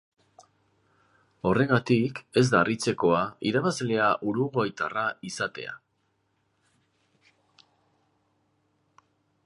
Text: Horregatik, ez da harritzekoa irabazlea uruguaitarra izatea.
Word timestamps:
Horregatik, 1.49 2.21
ez 2.41 2.43
da 2.53 2.61
harritzekoa 2.61 3.19
irabazlea 3.51 4.07
uruguaitarra 4.31 5.05
izatea. 5.33 5.77